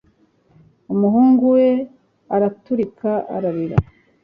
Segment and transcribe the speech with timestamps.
[0.93, 1.67] umuhungu we
[2.35, 3.77] araturika ararira